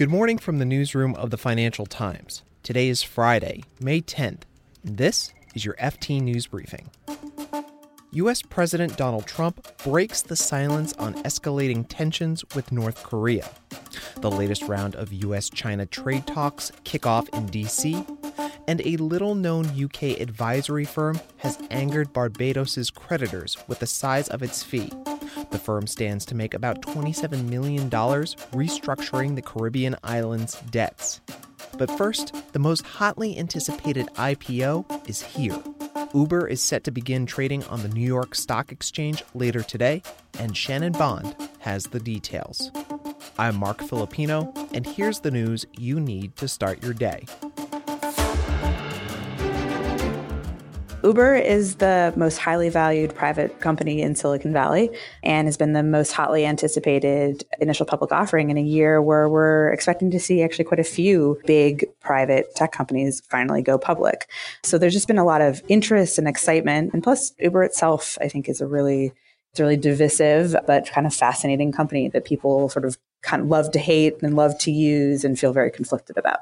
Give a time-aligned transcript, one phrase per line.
[0.00, 2.42] Good morning from the newsroom of the Financial Times.
[2.62, 4.44] Today is Friday, May 10th,
[4.82, 6.88] and this is your FT News Briefing.
[8.12, 8.40] U.S.
[8.40, 13.50] President Donald Trump breaks the silence on escalating tensions with North Korea.
[14.22, 15.50] The latest round of U.S.
[15.50, 18.02] China trade talks kick off in D.C.,
[18.66, 24.42] and a little known UK advisory firm has angered Barbados' creditors with the size of
[24.42, 24.90] its fee.
[25.50, 31.20] The firm stands to make about $27 million restructuring the Caribbean islands' debts.
[31.76, 35.58] But first, the most hotly anticipated IPO is here.
[36.14, 40.02] Uber is set to begin trading on the New York Stock Exchange later today,
[40.38, 42.70] and Shannon Bond has the details.
[43.38, 47.26] I'm Marc Filippino, and here's the news you need to start your day.
[51.02, 54.90] Uber is the most highly valued private company in Silicon Valley
[55.22, 59.72] and has been the most hotly anticipated initial public offering in a year where we're
[59.72, 64.28] expecting to see actually quite a few big private tech companies finally go public.
[64.62, 66.92] So there's just been a lot of interest and excitement.
[66.92, 69.12] And plus, Uber itself, I think, is a really
[69.52, 73.72] it's really divisive but kind of fascinating company that people sort of kind of love
[73.72, 76.40] to hate and love to use and feel very conflicted about.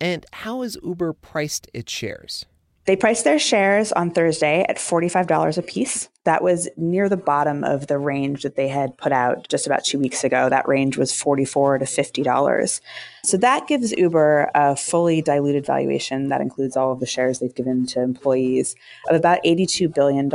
[0.00, 2.44] And how has Uber priced its shares?
[2.86, 6.10] They priced their shares on Thursday at $45 a piece.
[6.24, 9.84] That was near the bottom of the range that they had put out just about
[9.84, 10.48] two weeks ago.
[10.50, 12.80] That range was 44 to $50.
[13.24, 17.54] So that gives Uber a fully diluted valuation that includes all of the shares they've
[17.54, 18.76] given to employees
[19.08, 20.28] of about $82 billion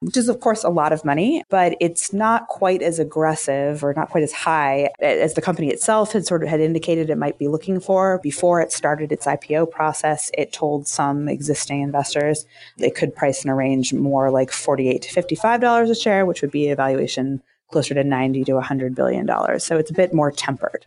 [0.00, 3.92] which is, of course, a lot of money, but it's not quite as aggressive or
[3.94, 7.38] not quite as high as the company itself had sort of had indicated it might
[7.38, 8.20] be looking for.
[8.22, 12.46] Before it started its IPO process, it told some existing investors
[12.76, 16.52] they could price in a range more like 48 to $55 a share, which would
[16.52, 19.64] be a valuation closer to 90 to 100 billion dollars.
[19.64, 20.86] So it's a bit more tempered.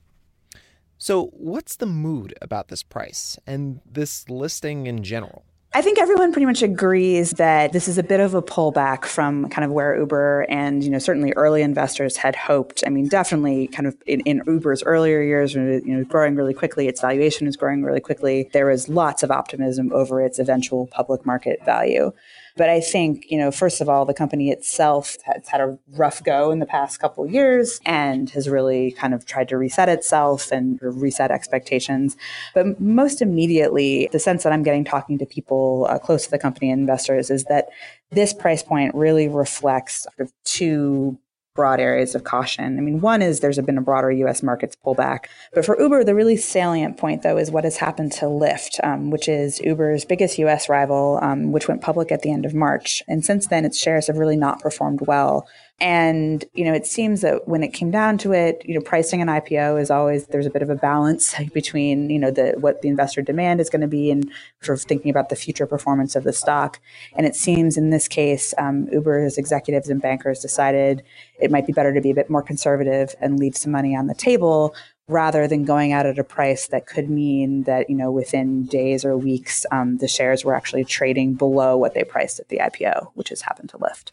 [0.97, 5.43] So, what's the mood about this price and this listing in general?
[5.73, 9.47] I think everyone pretty much agrees that this is a bit of a pullback from
[9.47, 12.83] kind of where Uber and, you know, certainly early investors had hoped.
[12.85, 16.89] I mean, definitely kind of in, in Uber's earlier years, you know, growing really quickly,
[16.89, 18.49] its valuation is growing really quickly.
[18.51, 22.11] There was lots of optimism over its eventual public market value.
[22.57, 26.23] But I think, you know, first of all, the company itself has had a rough
[26.23, 30.51] go in the past couple years and has really kind of tried to reset itself
[30.51, 32.17] and reset expectations.
[32.53, 36.39] But most immediately, the sense that I'm getting talking to people uh, close to the
[36.39, 37.69] company and investors is that
[38.11, 41.17] this price point really reflects sort of two
[41.53, 42.77] broad areas of caution.
[42.77, 44.41] I mean, one is there's been a broader U.S.
[44.41, 48.25] markets pullback, but for Uber, the really salient point though is what has happened to
[48.25, 50.69] Lyft, um, which is Uber's biggest U.S.
[50.69, 54.07] rival, um, which went public at the end of March, and since then its shares
[54.07, 55.47] have really not performed well.
[55.81, 59.19] And, you know, it seems that when it came down to it, you know, pricing
[59.19, 62.83] an IPO is always, there's a bit of a balance between, you know, the, what
[62.83, 64.29] the investor demand is going to be and
[64.61, 66.79] sort of thinking about the future performance of the stock.
[67.15, 71.01] And it seems in this case, um, Uber's executives and bankers decided
[71.39, 74.05] it might be better to be a bit more conservative and leave some money on
[74.05, 74.75] the table
[75.07, 79.03] rather than going out at a price that could mean that you know within days
[79.03, 83.07] or weeks um, the shares were actually trading below what they priced at the IPO,
[83.15, 84.11] which has happened to Lyft.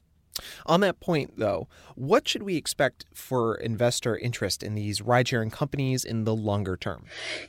[0.66, 5.50] On that point, though, what should we expect for investor interest in these ride sharing
[5.50, 7.04] companies in the longer term?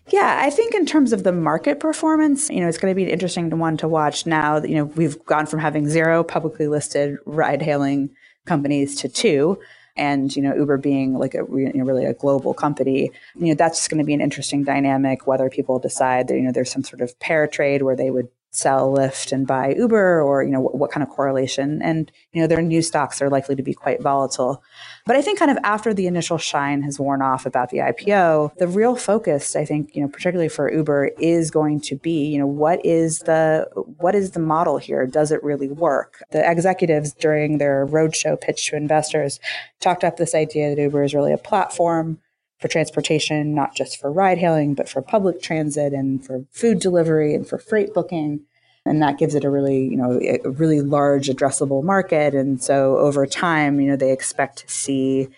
[0.10, 3.04] Yeah, I think in terms of the market performance, you know, it's going to be
[3.04, 4.62] an interesting one to watch now.
[4.62, 8.10] You know, we've gone from having zero publicly listed ride hailing
[8.46, 9.60] companies to two
[10.00, 13.54] and you know Uber being like a you know, really a global company, you know
[13.54, 15.28] that's going to be an interesting dynamic.
[15.28, 18.30] Whether people decide that you know there's some sort of pair trade where they would
[18.52, 21.82] sell Lyft and buy Uber or, you know, what, what, kind of correlation.
[21.84, 24.64] And, you know, their new stocks are likely to be quite volatile.
[25.06, 28.56] But I think kind of after the initial shine has worn off about the IPO,
[28.58, 32.40] the real focus, I think, you know, particularly for Uber is going to be, you
[32.40, 35.06] know, what is the, what is the model here?
[35.06, 36.24] Does it really work?
[36.32, 39.40] The executives during their roadshow pitch to investors
[39.80, 42.20] talked up this idea that Uber is really a platform
[42.60, 47.34] for transportation, not just for ride hailing, but for public transit and for food delivery
[47.34, 48.42] and for freight booking.
[48.86, 52.34] And that gives it a really, you know, a really large addressable market.
[52.34, 55.30] And so over time, you know, they expect to see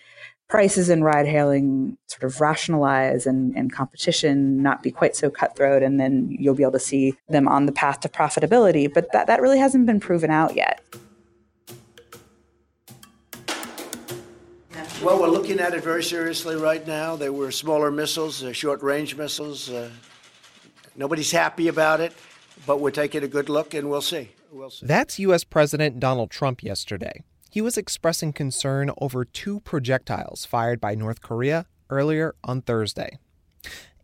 [0.48, 5.82] prices in ride hailing sort of rationalize and, and competition not be quite so cutthroat.
[5.82, 8.92] And then you'll be able to see them on the path to profitability.
[8.92, 10.82] But that, that really hasn't been proven out yet.
[15.02, 17.16] Well, we're looking at it very seriously right now.
[17.16, 19.68] They were smaller missiles, uh, short range missiles.
[19.68, 19.90] Uh,
[20.94, 22.12] nobody's happy about it,
[22.66, 24.28] but we're taking a good look and we'll see.
[24.52, 24.86] we'll see.
[24.86, 25.42] That's U.S.
[25.42, 27.24] President Donald Trump yesterday.
[27.50, 33.18] He was expressing concern over two projectiles fired by North Korea earlier on Thursday.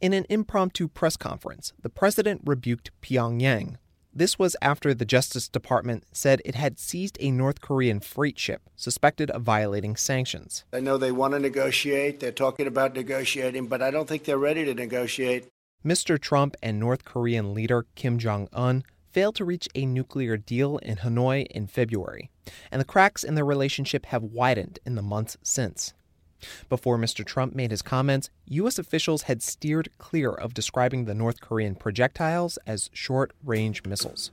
[0.01, 3.77] In an impromptu press conference, the president rebuked Pyongyang.
[4.19, 8.63] This was after the Justice Department said it had seized a North Korean freight ship
[8.75, 10.65] suspected of violating sanctions.
[10.73, 12.19] I know they want to negotiate.
[12.19, 15.47] They're talking about negotiating, but I don't think they're ready to negotiate.
[15.85, 16.21] Mr.
[16.21, 20.97] Trump and North Korean leader Kim Jong un failed to reach a nuclear deal in
[20.97, 22.29] Hanoi in February,
[22.73, 25.95] and the cracks in their relationship have widened in the months since.
[26.69, 27.25] Before Mr.
[27.25, 28.79] Trump made his comments, U.S.
[28.79, 34.31] officials had steered clear of describing the North Korean projectiles as short range missiles.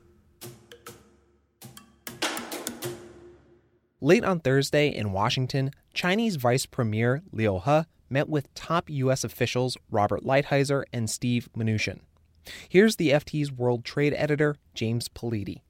[4.01, 9.23] Late on Thursday in Washington, Chinese Vice Premier Liu He met with top U.S.
[9.23, 12.01] officials Robert Lighthizer and Steve Mnuchin.
[12.69, 15.61] Here's the FT's World Trade Editor, James Politi.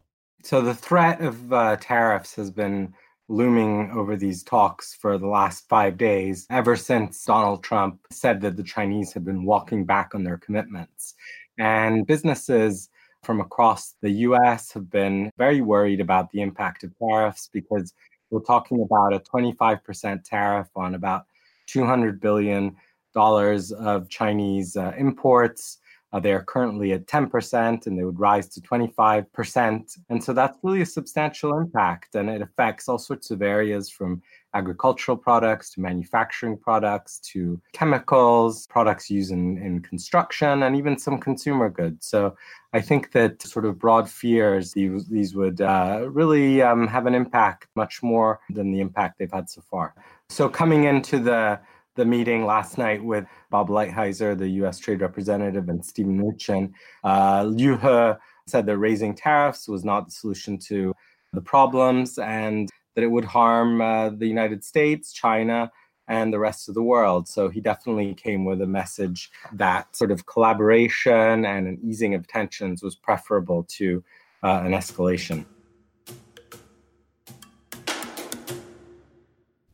[0.44, 2.94] So, the threat of uh, tariffs has been
[3.28, 8.56] looming over these talks for the last five days, ever since Donald Trump said that
[8.56, 11.16] the Chinese had been walking back on their commitments.
[11.58, 12.90] And businesses
[13.24, 17.94] from across the US have been very worried about the impact of tariffs because
[18.30, 21.26] we're talking about a 25% tariff on about
[21.68, 22.76] $200 billion
[23.16, 25.80] of Chinese uh, imports.
[26.16, 29.98] Uh, they are currently at 10% and they would rise to 25%.
[30.10, 32.16] And so that's really a substantial impact.
[32.16, 34.22] And it affects all sorts of areas from
[34.54, 41.20] agricultural products to manufacturing products to chemicals, products used in, in construction, and even some
[41.20, 42.08] consumer goods.
[42.08, 42.38] So
[42.72, 47.14] I think that sort of broad fears, these, these would uh, really um, have an
[47.14, 49.94] impact much more than the impact they've had so far.
[50.30, 51.60] So coming into the
[51.96, 54.80] the meeting last night with Bob Lighthizer, the U.S.
[54.80, 60.12] Trade Representative, and Stephen Mnuchin, uh, Liu He said that raising tariffs was not the
[60.12, 60.94] solution to
[61.34, 65.72] the problems and that it would harm uh, the United States, China,
[66.08, 67.28] and the rest of the world.
[67.28, 72.28] So he definitely came with a message that sort of collaboration and an easing of
[72.28, 74.04] tensions was preferable to
[74.44, 75.46] uh, an escalation.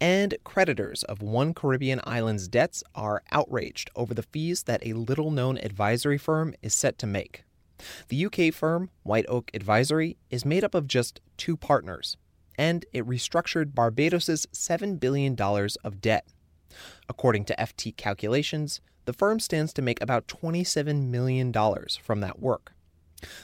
[0.02, 5.30] And creditors of one Caribbean island's debts are outraged over the fees that a little
[5.30, 7.44] known advisory firm is set to make.
[8.10, 12.18] The UK firm, White Oak Advisory, is made up of just two partners,
[12.58, 16.26] and it restructured Barbados' $7 billion of debt.
[17.08, 21.54] According to FT calculations, the firm stands to make about $27 million
[22.02, 22.74] from that work.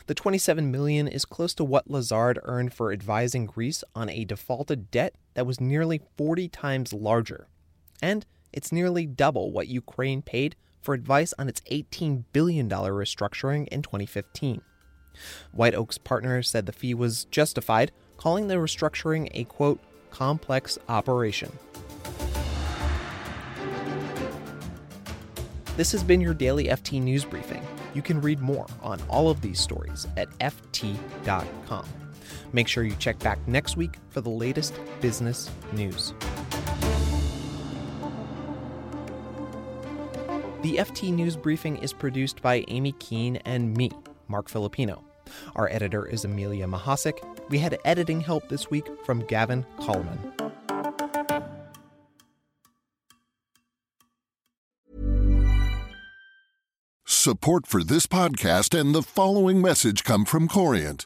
[0.07, 4.89] The 27 million is close to what Lazard earned for advising Greece on a defaulted
[4.89, 7.48] debt that was nearly 40 times larger.
[8.01, 13.84] And it's nearly double what Ukraine paid for advice on its $18 billion restructuring in
[13.84, 14.63] 2015.
[15.51, 19.80] White Oak's partner said the fee was justified, calling the restructuring a quote,
[20.10, 21.51] complex operation.
[25.75, 27.62] This has been your daily FT News Briefing.
[27.94, 31.86] You can read more on all of these stories at FT.com.
[32.54, 36.14] Make sure you check back next week for the latest business news.
[40.64, 43.92] The FT News Briefing is produced by Amy Keene and me,
[44.28, 45.04] Marc Filippino.
[45.56, 47.20] Our editor is Amelia Mahasik.
[47.50, 50.34] We had editing help this week from Gavin Kallmann.
[57.06, 61.06] Support for this podcast and the following message come from Corient.